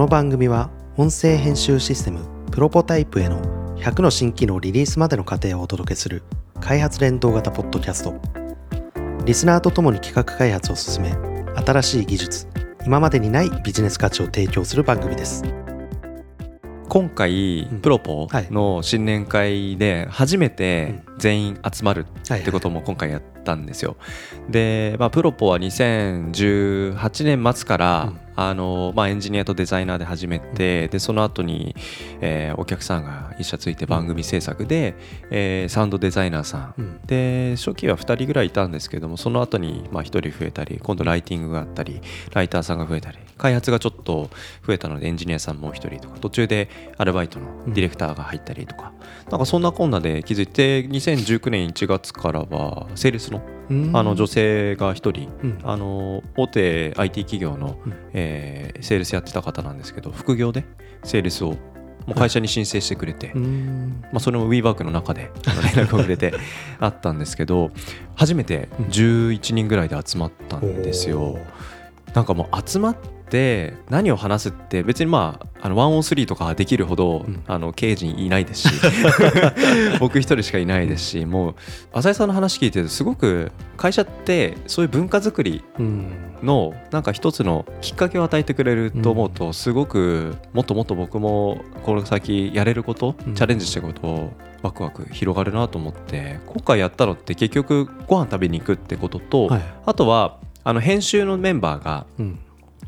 [0.00, 2.20] の番組は音声編集システム
[2.50, 3.38] プロポタイプへの
[3.76, 6.22] 100の新機能リリースまでの過程をお届けする
[6.58, 8.14] 開発連動型ポッドキャスト。
[9.26, 11.12] リスナーとともに企画開発を進め
[11.66, 12.48] 新しい技術
[12.86, 15.44] 今までにないビジネス価値を提供する番組です。
[16.88, 17.80] 今回うん。
[17.80, 18.48] プロポはい。
[18.50, 23.96] の新年会で初めて全員集まるってことも今回やったんですよ。
[24.48, 28.30] で、まあ、プロポは2018年末から、うん。
[28.36, 31.76] あのまあ、エンジニアとデザイナーで始めて、でその後に、
[32.22, 34.94] えーお客さんが一社ついて番組制作で、
[35.30, 37.00] えーサウンドデザイナーさん、うん。
[37.04, 42.00] で初期は2人ぐらいいたんですけどもその後にまあ1人増えたり今度ライティングがあったり
[42.32, 44.30] ライターさんが増えたり開発がちょっと
[44.66, 48.92] 増えたのでエンジニアさんもう1人とか途中でアルバイトのディレクターが入ったりとか、
[49.30, 50.82] なんかそんなこんなで気づいて
[51.14, 53.96] 2019年1月からはセールスのうん。
[53.96, 55.58] あの女性が1人、うん。
[55.62, 57.94] あの大手 IT 企業の、うん。
[58.12, 60.64] えーセールスやってた方なんですけど副業で
[61.04, 61.56] セールスをも
[62.08, 64.02] う会社に申請してくれて、うん。
[64.04, 65.30] まあ、それも WeWork の中で
[65.76, 66.32] 連絡をくれて
[66.78, 67.70] あったんですけど
[68.14, 71.38] 初めて11人ぐらいで集まったんですよ。
[72.14, 72.96] なんかもう集まっ
[73.30, 77.42] て何を話すって別にまああのワンオンスリーとかできるほど、うん。
[77.46, 78.74] あの経営陣いないですし
[80.00, 81.54] 僕一人しかいないですしもう
[81.92, 86.12] 浅井さんの話聞いてるとすごく会社ってそういう文化づくりうん。
[86.42, 93.34] のなんか一つのきっかけを与えてくれると思うとすごくもっともっと僕もこの先やれることうん。
[93.34, 99.62] チャレンジしていくことをワクワク広がるなと思って今回やったのって結局ご飯食べに行くってことと、はい。
[99.86, 102.38] あとはあの編集のメンバーがうん。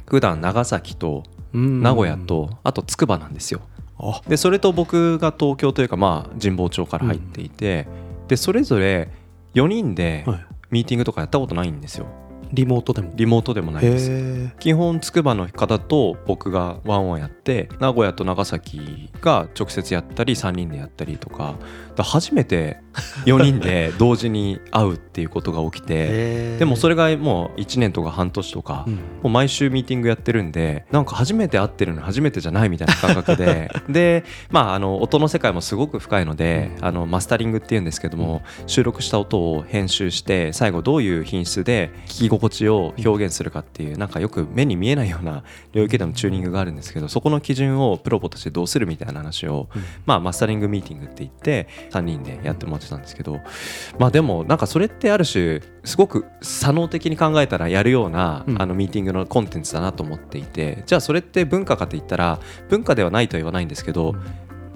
[0.06, 1.82] 普段長崎とうん。
[1.82, 3.60] 名古屋とあと筑波なんですよ。
[3.98, 4.20] あ。
[4.28, 7.86] でそれと僕が東京というかまあ神保町から入っていて、
[8.28, 9.08] でそれぞれ
[9.54, 10.46] 4人ではい。
[10.72, 12.06] ミーティングとかやったことないんですよ
[12.52, 13.12] リモートでも？
[13.14, 14.08] リモートでもないです。
[14.10, 21.56] へ基本筑波の方と僕がワンワンやって名古屋と長崎が直接やったり3人でやったりとか
[21.96, 22.78] 初めて
[23.24, 28.94] 4人で同時に会うっていうことが起きてえでもそれがもう1年とか半年とかうん。
[28.94, 33.70] もう毎週ミーティングやってるんでなんか初めて会ってるのに初めてじゃないみたいな感覚で。
[33.88, 49.68] でまああの音の世界もすごく深いのであのマスタリングっていうんですけども収録した音を編集して最後どういう品質で聞き心地を表現するかっていうなんかよく目に見えないような領域でのチューニングがあるんですけどそこの基準をプロポとしてどうするみたいな話を
[50.06, 53.40] まあマスタリングミーティングって言って3人でやってもらってたんですけど
[53.98, 58.62] まあでもなんかそれってある種すごく左脳的に考えたらやるような、うん。
[58.62, 62.38] あのミーティングのコンテンツだなと思っていてじゃあそれって文化かといったら
[62.68, 64.14] 文化ではないとは言わないんですけど、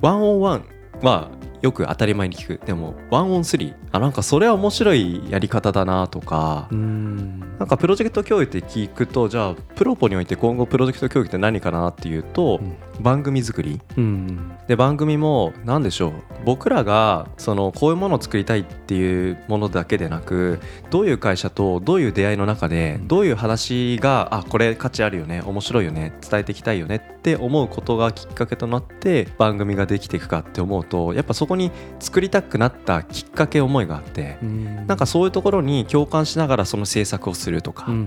[0.00, 0.64] ワンオンワン
[1.02, 1.30] は
[1.62, 2.66] よく当たり前に聞く。
[2.66, 3.74] でもワンオンスリー。
[3.92, 7.40] あなんかそれは面白いやり方だなとか、うん。
[7.58, 12.76] なんかプロジェクト教育って聞くとじゃあプロポにおいて今後プロジェクト教育って何かなっていうと、うん。
[13.02, 13.80] 番組作り。
[13.96, 14.52] うん。
[14.68, 16.12] で番組も何でしょう。
[16.44, 31.70] 僕らがそのこういうものを作りたいっていうものだけでなくどういう会社とどういう出会いの中でどういう話があこれ価値あるよね面白いよね伝えていきたいよねって思うことがきっかけとなって番組ができていくかって思うとやっぱそこに
[32.00, 34.86] 作りたくなったきっかけ思いがあってうん。
[34.86, 38.06] なんかそういうところに共感しながらその制作をするとか、うん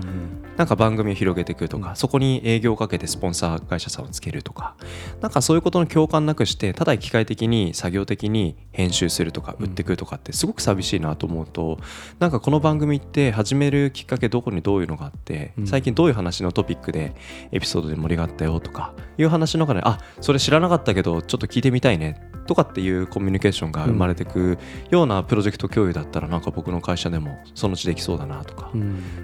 [0.56, 1.96] なんか番組を広げていくとか、うん。
[1.96, 4.76] そこに営業をかけてスポンサー会社さんをつけるとか
[5.20, 11.78] なんかそういうことの共感なくしてただ機械的に作業的に編集するとか売ってくるとかってすごく寂しいなと思うと
[12.18, 15.66] なんかこの番組って始めるきっかけどこにどういうのがあってうん。
[15.66, 17.14] 最近どういう話のトピックで
[17.52, 24.58] エピソードで盛り上がったよとかいう話の中であそれ知らなかったけどちょっと聞いてみたいねとかっていうコミュニケーションが生まれてく
[24.90, 28.70] ようなプロジェクト共有だったらなんか僕の会社でもそのうちできそうだなとか。
[28.74, 28.80] うん。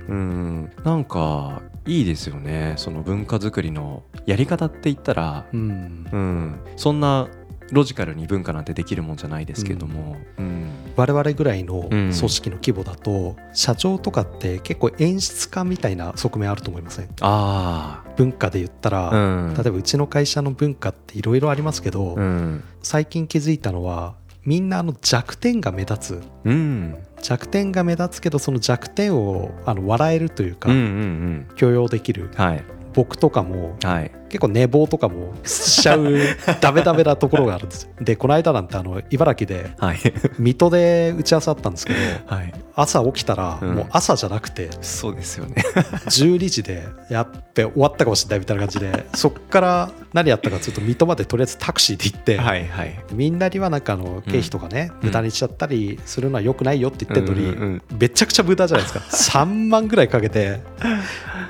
[0.09, 0.73] うん。
[0.85, 2.75] なんかいいですよね。
[2.77, 6.07] その文化づくりのやり方って言ったら、うん。
[6.13, 7.29] うん、そんな
[7.73, 10.71] ロジカルに文化なんてできるもんじゃないですけども、うん。
[10.97, 12.13] 我々ぐらいのうん。
[12.13, 17.09] 組織の規模だと、社長とかって結構演出家みたいな側面あると思いません？
[17.21, 24.15] あ文化で言ったら、あ、うん、例えばうちの会社の文化っていろいろありますけど、うん、最近気づいたのは
[24.45, 26.23] みんなあの弱点が目立つ。
[26.45, 32.31] うん、弱点が目立つけどその弱点をあの笑えるというか、うん、うん、許容できる。
[32.33, 32.65] うん、はい、
[32.95, 36.15] 僕とかもはい、結構寝坊とかもしちゃう
[36.61, 37.91] ダメダメなところがあるんですよ。
[38.01, 39.99] でこの間なんてあの茨城ではい、
[40.39, 43.75] 水戸で打ち合わせあったんですけどはい、朝起きたらうん。
[43.75, 45.55] もう朝じゃなくてそうですよね。
[46.07, 55.07] 12時でやって終わったかもしれないみたいな感じでそっから何やったかというと水戸までとりあえずタクシーで行って、はい、はい、みんなにはなんかあの経費とかね、うん。
[55.09, 58.95] 無駄にしちゃったりするのは良くないよって言ってるのに、うんうんめちゃくちゃ無駄じゃないです
[59.35, 59.41] か。
[59.41, 60.61] 3万ぐらいかけて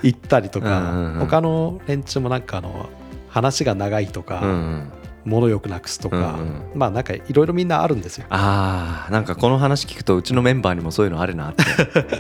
[0.03, 1.21] 行ったりとか、うんうんうん。
[1.21, 2.89] 他の連中もなんかあの
[3.29, 4.93] 話が長いとか、うんうん。
[5.27, 8.27] 物よくなくすとか、うんまあなんかいろいろみんなあるんですよ。
[8.31, 11.65] あーなんかこの話聞くとうちのメンバーにもそういうのあるなって。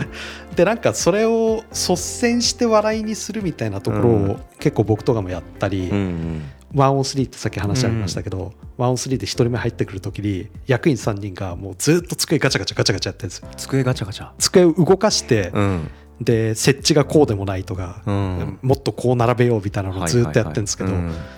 [0.57, 4.31] でなんかそれを率先して笑いにするみたいなところうん。
[4.33, 6.43] を結構僕とかもやったり、うんうん。
[6.75, 13.49] ワンオンスリーってさっき話ありましたけど、ワンオンスリーで1人目入ってくる時に役員3人がもうずっと机ガチャガチャガチャガチャやってるんですよ。
[13.57, 14.31] 机ガチャガチャ。
[14.39, 15.91] 机を動かして、うん
[16.21, 18.59] で設置がこうでもないとか、うん。
[18.63, 20.91] もっとこう並べようみたいなのをずっとやってるんですけど、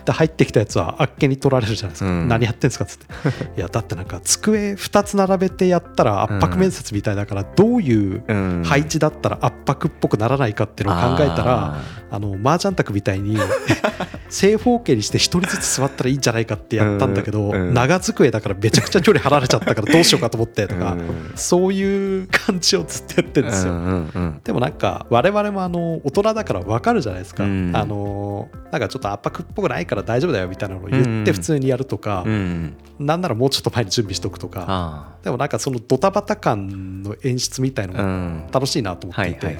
[0.05, 2.27] で入ってきたやつはあっけに取られるじゃないですか、うん。
[2.27, 3.05] 何やってんですかっつって。
[3.57, 8.37] いやだってなんか机2つ並べてやったら圧迫面接みたいだからどういううん。
[8.37, 11.81] うん配置だったら圧迫っぽくならないかっていうのを考えたら
[12.11, 13.37] あの麻雀卓みたいに
[14.29, 17.51] 正方形にして1人ずつ座ったらいいんじゃないかってやったんだけど、うん。
[17.53, 17.73] うん。
[17.73, 21.31] 長机だからめちゃくちゃ距離離れちゃったからどうしようかと思ってとか、うん。
[21.35, 23.73] そういう感じをずっとやってるんですよ。
[23.73, 24.41] うんうんうん。
[24.43, 27.71] でもなんか我々もあの大人だから分かるじゃないですか、うん。
[27.75, 31.23] あのなんかちょっと圧迫っぽくないから大丈夫だよみたいなのを言うん。
[31.23, 32.77] って普通にやるとか、うん。
[32.99, 34.65] なんならもうちょっと前に準備しとくとか。
[34.67, 38.47] あでもなんかそのドタバタ感の演出みたいのもん。
[38.51, 39.57] 楽しいなと思っていて、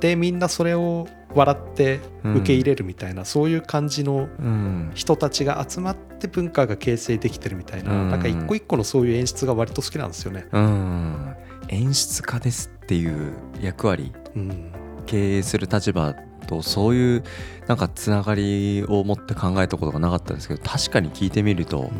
[0.00, 4.90] でみんなそれを笑って受け入れるみたいな、そういう感じのうん。
[4.94, 8.10] 人たちが集まって文化が形成できてるみたいな、うん。
[8.10, 10.48] なんか一個一個のそういう演出が割と好きなんですよね。
[10.50, 11.36] うん。
[11.68, 14.72] 演出家ですっていう役割うん。
[15.06, 16.14] 経営する立場
[16.46, 17.24] とそういう
[17.66, 21.90] なんかつながりを持って考えたことがなかったんですけど確かに聞いてみると、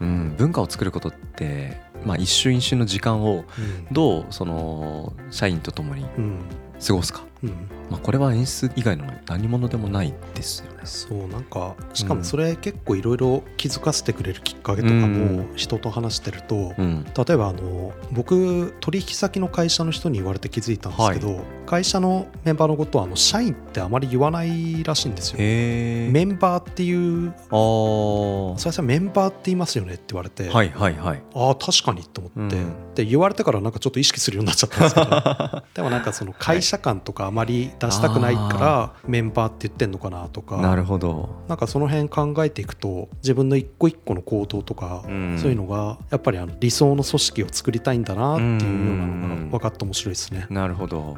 [0.00, 3.44] うん、文化を作ることって、まあ、一瞬一瞬の時間を
[3.92, 6.38] どうその社員と共にうんうん。
[6.84, 10.76] 過ごすか、うんまあ、これは演出以外の何者でもないですよね。
[10.84, 17.04] そうなんかしかもそれ結構いろいろ気づかせてくれるきっかけとかも人と話してると、うん。
[17.04, 25.38] 例えばあの僕取引先の会社の人に言われて気づいたんですけど、会社のメンバーのことはあの社員ってあまり言わないらしいんですよ。
[25.38, 28.58] メンバーっていうあー。
[28.58, 31.22] それさメンバーって言いますよねって言われて、はいはいはい。
[31.34, 32.94] ああ確かにと思って、うん。
[32.94, 40.56] で言われてからなんかちょっと意識するようになっちゃったんですけど でもなんかその会社感とかあまり出したくないからメンバーって言ってんのかなとか。
[40.58, 41.44] なるほど。
[41.48, 45.38] なんかその辺考えていくと自分の一個一個の行動とか、うん。
[45.38, 50.46] そういうのがやっぱりあの理想の組織を作りたいんだなっていうようなのが分かって面白いですね。
[50.50, 51.16] なるほど。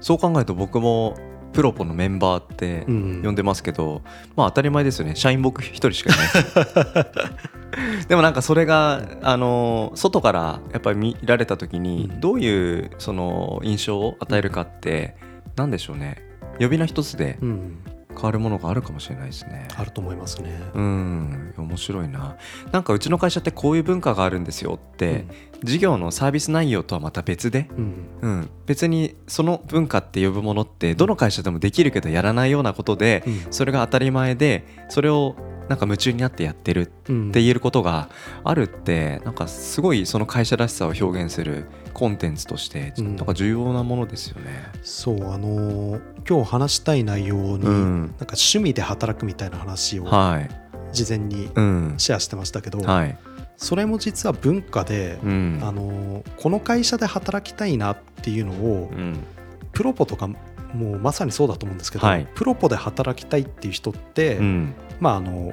[0.00, 1.16] そう考えると僕も
[1.52, 3.22] プロポのメンバーってうん。
[3.24, 4.02] 呼んでますけど、
[4.36, 5.16] まあ当たり前ですよね。
[5.16, 7.06] 社員僕一人しかいない。
[8.08, 12.20] でもなんかそれがあの外からやっぱり見られた時にうん。
[12.20, 15.16] どういうその印象を与えるかって
[15.60, 16.22] 何でしょうね。
[16.58, 17.78] 呼び名一つでうん、
[18.14, 19.68] 変わるものがあるかもしれないですね。
[19.76, 20.58] あると思いますね。
[20.74, 21.54] うん。
[21.56, 22.36] 面白いな。
[22.72, 25.26] なんかうちの会社ってこういう文化があるんですよって、
[25.62, 27.94] 事業のサービス内容とはまた別で、うん。
[28.20, 33.46] うん、別にその文化って呼ぶものってどの会社でもできるけどやらないようなことでうん。
[33.50, 35.36] それが当たり前でそれを
[35.68, 38.10] なんか夢中になってやってるうんって言えることが
[38.42, 41.66] あるってなんかすごいその会社らしさを表現する
[42.00, 43.16] コンテンツとしてうん。
[43.16, 44.64] なんか重要なものですよね。
[44.82, 48.00] そうあのー今日話したい内容に、うん。
[48.00, 50.48] なんか趣味で働くみたいな話をはい、
[50.94, 51.94] 事前にうん。
[51.98, 53.18] シェアしてましたけど、はい。
[53.58, 55.60] それも実は文化で、うん。
[55.62, 59.22] あのーこの会社で働きたいなっていうのをうん。
[59.72, 60.36] プロポとかも
[60.92, 62.26] うまさにそうだと思うんですけど、はい。
[62.34, 64.74] プロポで働きたいっていう人って、うん。
[65.00, 65.52] まああの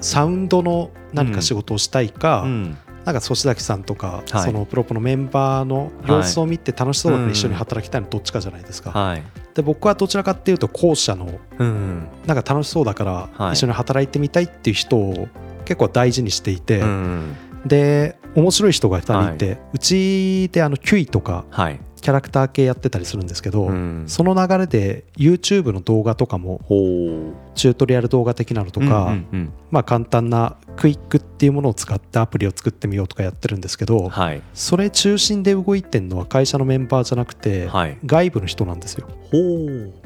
[0.00, 2.78] サウンドの何か仕事をしたいか、うん
[3.12, 4.44] なんか粗崎さんとか、はい。
[4.44, 8.90] そのプロポのメンバーの様子を見て楽しそうだかはいら一緒に働きたいのどっちかじゃないですか。
[8.90, 9.22] はい。
[9.54, 13.52] で僕はどちらかっていうと後者のうんなんか楽しそうだからはい。
[13.54, 15.28] 一緒に働いてみたいっていう人を
[15.64, 17.36] 結構大事にしていて、うん
[17.66, 24.04] で面白い人が2人いて、うちであのキュイとかはいキャラクター系やってたりするんですけど、うん。
[24.06, 26.74] その流れで YouTube の動画とかもほ
[27.54, 29.14] チュートリアル動画的なのとうか、
[29.70, 34.42] まあ簡単なクイックっていうものを使ってアプリを作ってみようとかやってるんですけど、うんはい。
[34.54, 37.98] それ中心で動いてるのは会社のメンバーじゃなくて、はい。
[38.04, 39.08] 外部の人なんですよ。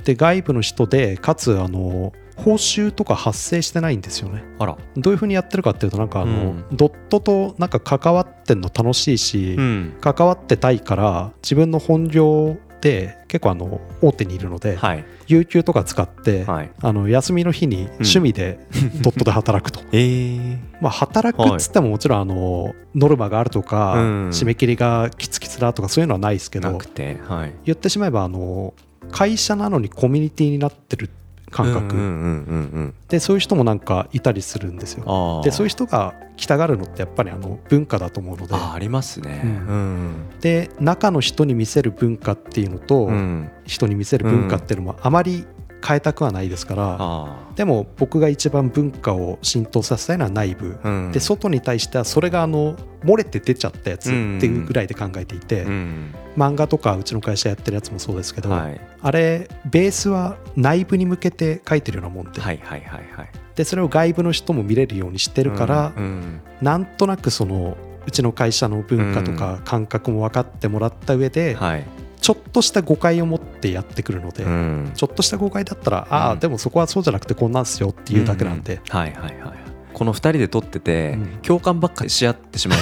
[0.05, 4.45] で外部の人でかつあの報酬とか発生してないんですよね。
[4.59, 4.77] あら。
[4.97, 6.65] どういうふうにやってるかっていうとなんかあの、うん。
[6.73, 9.97] ドットとなんか関わってんの楽しいし、うん。
[10.01, 15.05] 関わってたいから自分の本業で結構あの大手にいるので、はい。
[15.27, 16.71] 有給とか使って、はい。
[16.83, 18.59] あの休みの日に趣味で
[19.01, 19.81] ドットで働くと。
[19.93, 24.29] ええまあ働くっつってももちろんあのノルマがあるとか、うん。
[24.31, 27.53] 締め切りがキツキツだとかそういうのはないですけどなくてはい。
[27.65, 28.75] 言ってしまえばあの
[29.11, 31.09] 会社なのにコミュニティになってる
[31.55, 35.41] 感覚、でそういう人もなんかいたりするんですよ。
[35.45, 38.55] でそういう人が来たがるのってやっぱりあの文化だと思うので。
[38.57, 39.41] あありますね。
[39.45, 40.31] ううん。
[40.41, 43.51] で中の人に見せる文化っていうのと、うん。
[43.67, 45.47] 人に見せる文化っていうのもあまり
[45.85, 56.15] 変えたくはないですからあでも僕が一番文化を浸透させたいのは内部、あ、うん、で外に対してはそれがあの漏れて出ちゃったやつってうんいうぐらいで考えていて、うん。
[56.37, 63.29] 漫画とかうちの会社やってるやつもそうですけど、はい、あれベースは内部に向けて書いてるようなもんで,、はいはいはいはい。
[63.55, 66.05] でそれを外部の人も見れるようにしてるから、うん。
[66.05, 66.41] うん。
[66.61, 67.77] なんとなくその
[68.07, 71.85] うちの会社の文化とか感覚も分かってもらった上で、はい
[72.25, 74.93] ちょっとした誤解を持ってやってくるので、うん。
[74.95, 79.55] ちょっとした誤解だったら、ああうんでもそこはそうじゃなくてこんなんすよっていうだけなんで、はいはいはい
[79.93, 81.27] この2人で撮ってて、うん。
[81.43, 82.79] 共感ばっかりし合ってしまう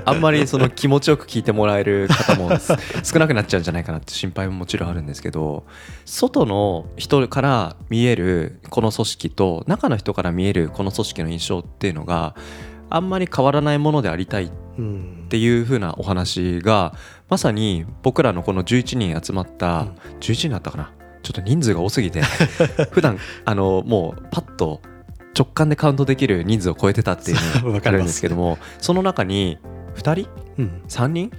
[0.00, 2.48] と あんまりその気持ちよく聞いてもらえる方も
[3.02, 5.64] 少なくなっちゃうんじゃないかなって心配ももちろんあるんですけど
[6.04, 12.34] 外の人から見えるこの組織と中の人から見えるこの組織の印象っていうのが
[12.88, 16.94] あんまり変わらないものでありたいっうんていう風なお話が
[17.28, 19.88] まさに僕らのこの11人集まった、うん。
[20.20, 20.92] 11人だったかな。
[21.22, 22.22] ちょっと人数が多すぎて。
[22.92, 24.80] 普段あのもうパッと
[25.36, 29.58] 直感でカウントできる人数を超えてたっていうのが あるんですけどもその中に
[29.96, 30.30] 2人？
[30.58, 30.82] うん。
[30.88, 31.30] 3人？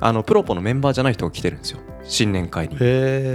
[0.00, 2.76] あのプロポのメンバーじゃない人が来てるんですよ新年会に。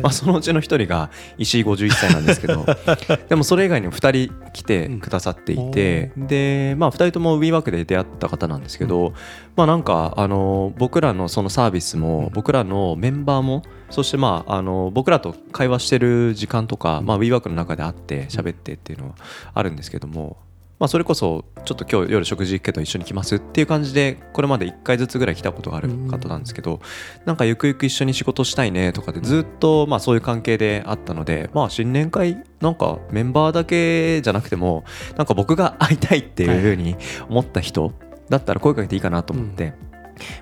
[0.01, 2.65] まあ、そのうちの1人が石井51歳なんですけど
[3.29, 9.13] でもそれ以外にも2人来てくださっていて、で、まあ、2人とも WeWork で出会った方なんですけど、
[9.55, 19.15] まあなんかあの僕らのそのサービスも僕らのメンバーもそしてまああの僕らと会話してる時間とか、まあ、WeWork の中で会って喋ってっていうのは
[19.53, 20.37] あるんですけども。
[20.79, 26.79] まあ、それこそちょっと今日夜食事行くけど一緒に来ますっていう感じでこれまで1回ずつぐらい来たことがある方なんですけど
[27.25, 34.83] なんかゆくゆく一緒に仕事したいねとかでずっとまあそういう関係であったのでまあ新年会なんかメンバーだけじゃなくても
[35.17, 36.95] なんか僕が会いたいっていうふうに
[37.27, 37.93] 思った人
[38.29, 39.73] だったら声かけていいかなと思って。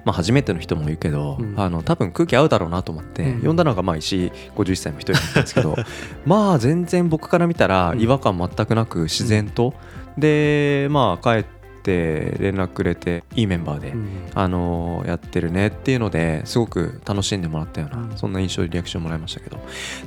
[0.06, 1.60] まあ、初めての人もいるけど、うん。
[1.60, 3.42] あの多分空気合うだろうなと思って、うん。
[3.42, 5.76] 呼んだのがまあ石井51歳の一人だったんですけど
[6.26, 9.74] まあ全然僕から見たら違和感全くなく自然と、
[10.18, 14.08] でまあ帰って連絡くれていいメンバーで、うん。
[14.34, 18.18] あのーやってるねっていうのですごく楽しんでもらったような、うん。
[18.18, 19.60] そんな印象でリアクションもらいましたけど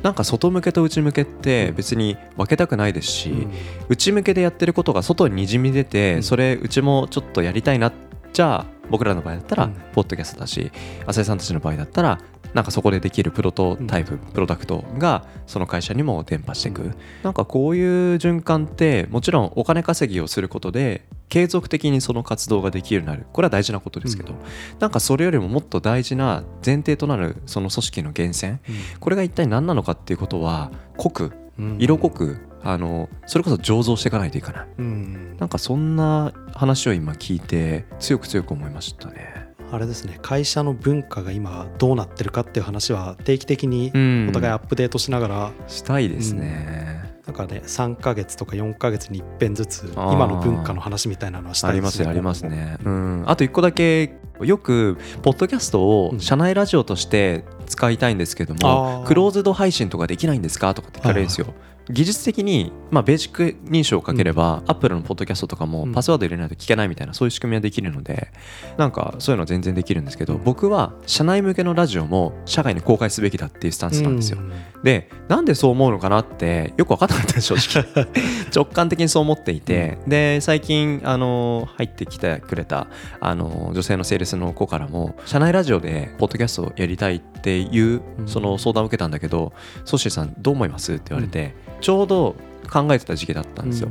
[0.03, 3.53] なんか外向けと内向けって別に分けたくないですし、うん。
[3.89, 6.23] 内向けでやってることが外ににじみ出て、うん。
[6.25, 7.93] それうちもちょっとやりたいな
[8.33, 9.75] じゃあ僕らの場合だったらうん。
[9.93, 10.71] ポッドキャストだし
[11.07, 12.19] 浅井さんたちの場合だったら
[12.55, 16.95] なんかそこでできるプロトタイプ、プロダクトがその会社にも伝播していく、うん。
[17.23, 23.27] なんかこういう循環ってもちろんお金稼ぎをすることで継続的にその活動ができるようになる。
[23.33, 24.39] これは大事なことですけど、うん。
[24.79, 28.59] なんかそれよりももっと大事な前提となるその組織の源泉。
[28.99, 31.77] これが一体何なのかっていうことは濃くうん。
[31.79, 34.67] 色濃くあのそれこそ醸造していかないといけない。
[34.79, 35.37] うん。
[35.39, 39.49] なんかそんな話を今聞いて強く強く思いましたね。
[39.71, 40.19] あれですね。
[40.23, 44.27] 会社の文化が今どうなってるかっていう話は定期的にうん。
[44.31, 47.09] お互いアップデートしながら、したいですね。
[47.29, 52.79] なんかね3ヶ月とか4ヶ月に一遍ずつ今の文化の話みたいなのはしたいありますよありますね。
[52.83, 56.21] うん、あと一個だけよくポッドキャストをうん。
[56.21, 60.75] 社内ラジオとして使いたいんですけども、クローズド配信とかできないんですか？
[60.75, 61.55] とかって聞かれるんですよ。
[61.91, 65.93] 技術的に、まあ、ベーシック認証をかければ、アップルのポッドキャストとかもうん。
[65.95, 68.31] パスワード入れないと聞けないみたいなそういう仕組みはできるので
[68.77, 74.39] なんかそういうのは全然できるんですけど、うん僕は社内向けのラジオも社外に公開すべきだっていうスタンスなんですよ。
[74.83, 78.07] でなんでそう思うのかなってよく分かんなかった正直。
[78.55, 82.89] 直感的にそう思っていて、で最近あの入ってきてくれた
[83.21, 89.53] あの女性のセールスの子からも社内ラジオでポッドキャストをやりたいっていううんその相談を受けたんだけど
[89.85, 92.35] 「ソッシーさんどう思います?」って言われて、ちょうど
[92.71, 93.89] 考えてた時期だったんですよ。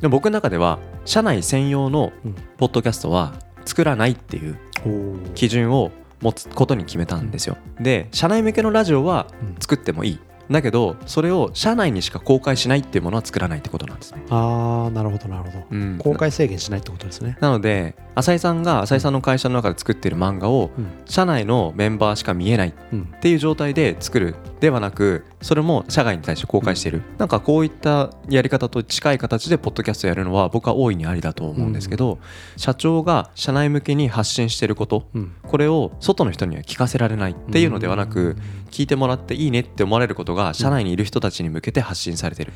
[0.00, 2.34] でも僕の中では社内専用のうん。
[2.58, 3.32] ポッドキャストは
[3.64, 5.90] 作らないっていううん基準を
[6.22, 7.56] 持つことに決めたんですよ。
[7.80, 9.54] で社内向けのラジオはうん。
[9.60, 10.18] 作ってもいい
[10.50, 14.22] だけどそれを社内にしか公開しないっていうものは作らないってことなんですね。
[14.30, 15.64] ああなるほどなるほど。
[15.70, 15.98] うん。
[15.98, 17.36] 公開制限しないってことですね。
[17.40, 20.86] なので浅井さんが浅井さんの会社の中で作っている漫画をうん。
[21.06, 32.18] 社内のメンバーしか見えないうんっていう状態で作るではなくそれも社外に対して公開している、なんかこういったやり方と近い形でポッドキャストやるのは僕は大いにありだと思うんですけど、
[32.56, 35.32] 社長が社内向けに発信していることうん。
[35.42, 38.36] これを外の人には聞かせられないっていうのではなく、
[38.70, 42.52] 聞いてもらっていいねって思われることが社内にいる人たちに向けて発信されてる。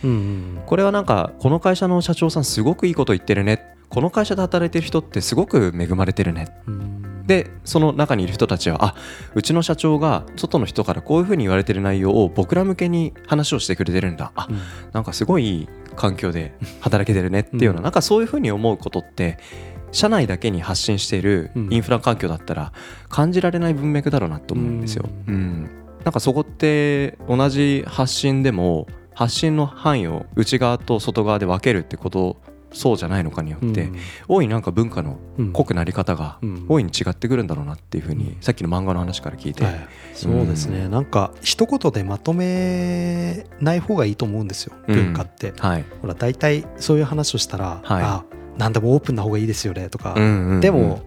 [0.66, 3.74] これはなんかこの会社の社長さんすごくいいこと言ってるね。
[3.88, 6.48] この会社で働いてる人ってすごく恵まれてるね。
[6.66, 8.94] うんでその中にいる人たちはあ
[9.34, 14.32] うちの社長が外の人からこういうふうに言われてる内容を僕ら向けに話をしてくれてるんだ。
[14.34, 14.60] あうん。
[14.92, 17.84] なんかすごいいい環境で働けてるねっていうような、うん。
[17.84, 19.38] なんかそういうふうに思うことって
[19.92, 21.72] 社内だけに発信しているうん。
[21.72, 22.72] インフラ環境だったら
[23.08, 25.08] 感じられない文脈だろうなと思うんですよ。
[25.28, 25.70] ううん。
[26.04, 32.36] なんかそこって同じ発信でも発信の範囲を内側と外側で分けるってこと
[32.74, 33.96] そうじゃないのかによって、うん。
[34.28, 35.52] 大いになんか文化のうん。
[35.52, 36.66] 濃くなり方がうん。
[36.68, 44.94] 大いに違ってくるんだろうなっていうふうに、うんさっきの漫画の話から聞いて、はい、そうですね、なんか一言でまとめない方がいいと思うんですようん。
[44.94, 45.84] 文化って、はい。
[46.02, 48.02] ほら大体そういう話をしたら、はい。
[48.02, 48.24] あ
[48.58, 50.60] 何でもオープンな方がいいですよねとか、うんうんうん。
[50.60, 51.02] でも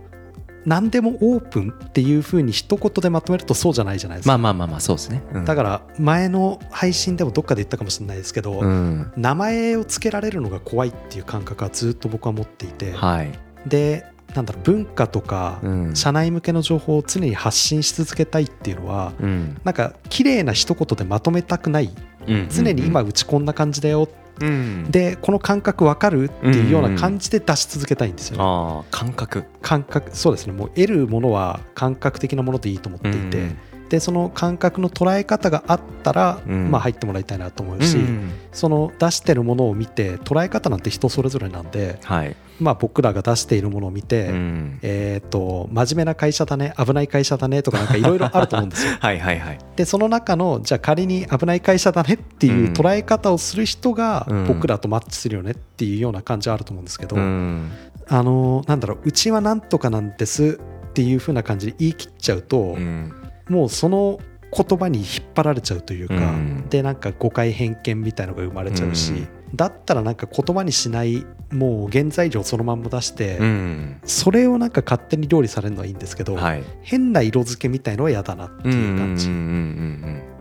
[0.66, 5.46] 何でもオープンっていう風に一言でまとめるとそうじゃないじゃないですか、まあまあまあまあそうですね、うん。
[5.46, 9.12] だから前の配信でもどっかで言ったかもしれないですけど、うん。
[9.16, 13.32] 名前を付けられるのが怖いっていう感覚はずっと僕は持っていて、はい、
[13.66, 15.96] でなんだろう文化とかうん。
[15.96, 19.58] 社内向けの情報を常に発信し続けたいっていうのはうん。
[19.64, 22.17] なんか綺麗な一言でまとめたくないうん
[22.50, 24.08] 常に今うちこんな感じだよ。
[24.40, 24.92] うん。
[24.92, 28.44] でこの感覚わかるっていうような感じで出し続けたいんですよね。
[28.44, 29.46] ああ感覚。
[29.62, 30.54] 感覚そうですね。
[30.54, 33.58] もう得るものは感覚的なものでいいと思っていて、うん
[33.90, 36.72] でその感覚の捉え方があったら、うん。
[36.72, 44.80] まあ入ってもらいたいなと思うし、うんその出してるものを見て捉え方なんて人それぞれなんで、はい、まあ、僕らが出しているものを見て、うん。
[44.82, 48.94] えー、と真面目な会社だね危ない会社だねとかなんかいろいろあると思うんですよ。
[49.00, 49.60] はいはいはい。
[49.76, 54.48] でその中のじゃあ仮に危ない会社だねっていう捉え方をする人がうん。
[54.48, 57.72] 僕らとマッチするよねっていうような感じはあると思うんですけど、うん。
[58.08, 63.14] あのなんだろううちはなんとかなんですっていう風な感じで言い切っちゃうと、うん
[63.50, 64.20] もうその
[64.56, 66.70] 言葉に引っ張られちゃうというか、うん。
[66.70, 69.28] でなんか誤解偏見みたいのが生まれちゃうし、うん。
[69.56, 74.00] だったらなんか言葉にしないもう原材料そのまんま出して、うん。
[74.04, 76.64] それをなんか勝手に料理されるのはいいんですけど、はい。
[76.82, 79.30] 変な色付けみたいのは嫌だなっていう感じ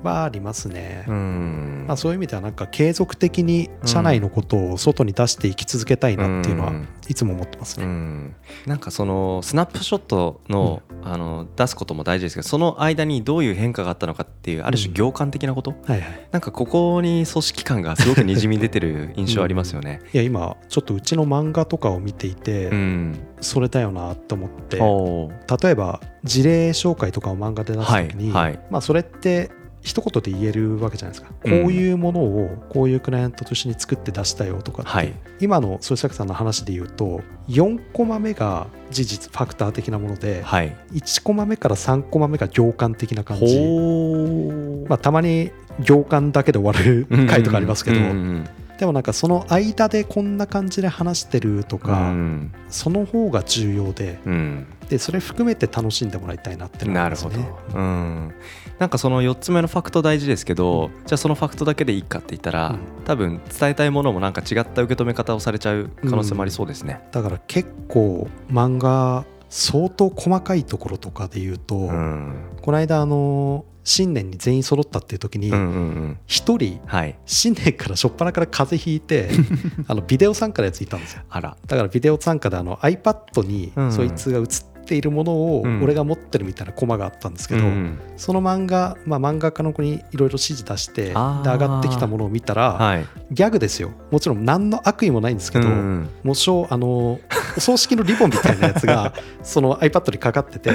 [0.06, 1.04] はありますね。
[1.08, 1.84] うん。
[1.86, 6.88] まあ、そういう意味ではなんか継続的に社内のことを外に出していき続けたいなっていうのはうん。
[7.08, 7.86] いつも思ってますね。
[7.86, 8.34] うん、
[8.66, 20.00] なんかそのスナップショットの,、あの出すことも大事ですけどその間にどういう変化があったのかっていうある種行間的なこと、はいはい、なんかここに組織感がすごくにじみ出てる印象ありますよね。
[20.12, 24.76] いや今ちょっとうちの漫画とかを見ていて、うん、それだよなと思って。
[24.76, 28.60] 例えば事例紹介とかを漫画で出すときに、はいはい。
[28.71, 29.50] まあ、それって
[29.86, 31.62] 一言で言えるわけじゃないですか、うん。
[31.62, 35.14] こういうものをこういうクライアントと一緒に作って出したよとかって、はい。
[35.38, 52.52] 今の創作さんの話で言うと4コマ目が事実ファクター的なもので、はい、1コマ目から3コマ目が行間的な感じ、ほまあ、たまに行間だけで終わる回とかありますけど、うんでもなんかその間でこんな感じで話してるとうか、ん。
[52.68, 54.66] その方が重要でうん。
[54.88, 57.52] でそれ含めて楽しんでもらいたいなってのがあなるほりますね。
[57.72, 58.34] ど、うん、
[58.78, 62.78] なんかその4つ目のファクト大事ですけど、じゃあそのファクトだけでいいかって言ったら、うん。
[63.04, 67.00] 多分伝えたいものもなんか違った受け止め方をされちゃう可能性もありそうですね。
[67.12, 72.34] だから結構漫画相当細かいところとかで言うと、うん。
[72.60, 75.69] この間あの新年に全員揃ったっていう時にうんうんう
[76.08, 76.19] ん。
[76.26, 77.17] 一人はい。
[77.25, 79.30] 新年から初っ端から風邪ひいて
[79.89, 81.23] あのビデオ参加のやついたんですよ。
[81.30, 81.56] あら。
[81.67, 83.93] だからビデオ参加であの iPad にうん。
[83.93, 84.47] そいつが映っ
[84.86, 85.82] ているものをうん。
[85.82, 87.99] 俺が持ってるみたいなコマがあったんですけど、うん。
[88.16, 93.06] その漫画、まあ、漫画家の子にいろいろ指示出してで上がってきたものを見たら、はい。
[93.30, 93.90] ギャグですよ。
[94.10, 96.08] もちろん何の悪意もないんですけど、うん。
[96.22, 97.20] もしょあのお
[97.58, 100.70] 葬式のリボンみたいなやつがその iPad にかかってて、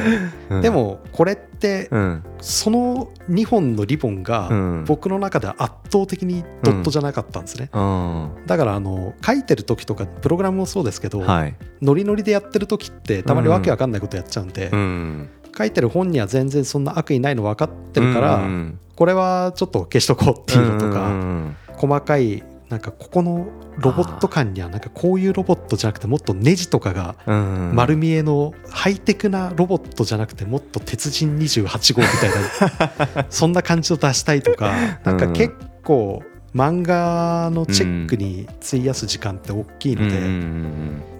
[0.49, 0.61] うん。
[0.61, 1.50] でもこれって
[1.91, 2.23] うん。
[2.39, 4.85] その2本のリボンがうん。
[4.85, 8.29] 僕の中では圧倒的にドットじゃなかったんですね、うん。
[8.45, 11.55] だからあの書いてる時とかプログラムもそうですけど、はい。
[11.81, 15.29] ノリノリでやってる時ってたまにわけわかんないことやっちゃうんで、うん。
[15.57, 18.79] 書いてる本には全然そんな悪意ないの分かってるから、うん。
[18.95, 21.55] これはちょっと消しとこうっていうのとか、うん。
[21.75, 27.75] 細かいなんかここのロボット感にはなんかこういうロボットじゃなくてもっとネジとかがうん。
[27.75, 35.53] 丸見えのハイテクなロボットじゃなくてもっと鉄人28号みたいな そんな感じを出したいとかなんか結
[35.83, 36.23] 構
[36.55, 40.19] 漫画のチェックに費やす時間って大きいので、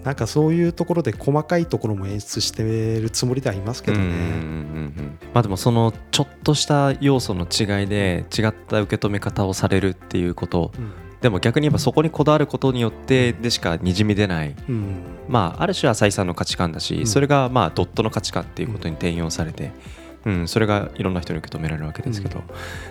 [0.04, 4.04] なんかそういうところで細かいところも演出してるつもりではいますけどね。
[4.04, 5.18] うんうんうんうん。
[5.32, 14.56] まあでもそのちょっとした要素の違いで違った受け止め方をされるっていうことうんでも逆に言えばそこにこだわることによってでしかにじみ出ない。
[14.68, 15.02] うん。
[15.28, 17.06] まあある種は浅井さんの価値観だし、うん。
[17.06, 19.70] それがまあドットの価値観っていうことに転用されて、
[20.24, 22.42] うん、それがいろんな人に受け止められるわけですけど、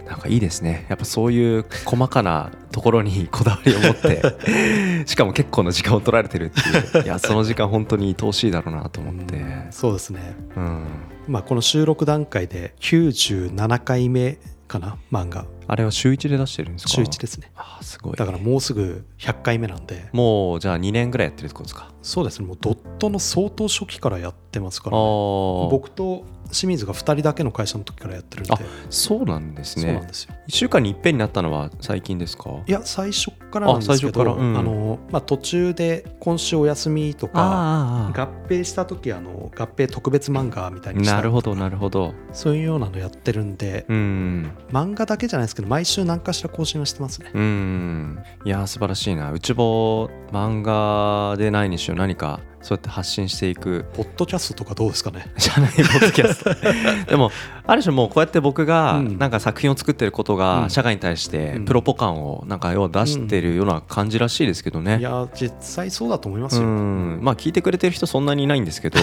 [0.07, 0.85] なんかいいですね。
[0.87, 7.03] やっぱそういう細かなところにこだわりを持って しかも結構な時間を取られてるっていう。
[7.03, 9.67] いやその時間本当に愛おしいだろうなと思って、うん。
[9.71, 10.83] そうですね、うん、
[11.27, 16.89] まあ、この収録段階で97回目かな漫画あれは週1で出してるんですか？
[16.89, 17.49] 週1ですね。
[17.55, 18.17] あーすごい。
[18.17, 20.09] だからもうすぐ100回目なんで。
[20.11, 21.89] もうじゃあ2年ぐらいやってるってことですか？
[22.01, 22.45] そうですね。
[22.47, 25.69] もうドットの相当初期からやってますかあら、ね、ー。
[25.69, 28.53] 僕と清水が2人だけの会社の時からやってるんで。
[28.53, 30.33] あそうなんですそうなんねですよ。
[30.49, 32.49] 1週間に一遍になったのは最近ですか？
[32.67, 34.35] いや最初からなんですけあ最初どあ、から？
[34.35, 34.53] うん。
[34.65, 41.15] のまあ、途中で今週お休みとかあ合併した時あの合併特別漫画みたいにした。
[41.15, 42.13] なるほどなるほど。
[42.33, 44.51] そういうようなのやってるんで、うん。
[44.73, 47.31] 漫画だけじゃないですけど毎週何かしら更新はしてますね。
[47.33, 48.19] うん。
[48.45, 49.31] いやー素晴らしいな。
[49.31, 53.85] うちぼ漫画でないにしろ何かそうやって発信していく。
[53.95, 55.25] ポッドキャストとかどうですかね？
[55.37, 56.53] 社内ポッドキャスト。
[57.09, 57.31] でも
[57.65, 59.17] ある種もうこうやって僕がうん。
[59.17, 60.39] なんか作品を作ってることうん。
[60.39, 61.65] が社会に対してうん。
[61.65, 67.19] プロポ感をなんか要は出してるような感じらしいですけどね、いや実際そうだと思いますうよ、ん。
[67.23, 68.99] まあ聞いてくれてる人そんなにいないんですけど。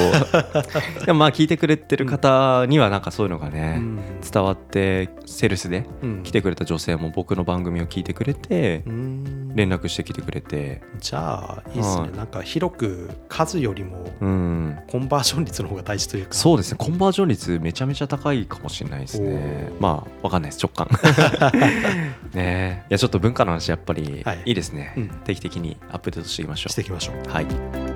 [1.04, 3.98] でもまあ聞いてくれてる方にはなんかそういうのがうね、ん。
[4.20, 6.22] 伝わってセルスでうん。
[6.22, 9.56] 来てくれた女性も僕の番組を聞いてくれてうん。
[9.56, 10.80] 連絡してきてくれて。
[11.00, 11.17] じゃあ
[11.68, 12.12] いいですね、はい。
[12.12, 14.78] なんか広く数よりもうん。
[14.90, 16.35] コンバージョン率の方が大事というか。
[16.35, 16.78] そうですね。
[16.78, 19.70] コンバージョン率めちゃめちゃ高いかもしれないですね。
[19.81, 20.64] まあわかんないです。
[20.64, 20.88] 直感。
[22.33, 22.33] ね。
[22.35, 24.42] えいやちょっと文化の話やっぱりはい。
[24.46, 25.09] いいですね、うん。
[25.24, 27.33] 定期的にアップデートしていきましょしていきましょうう。
[27.33, 27.88] はい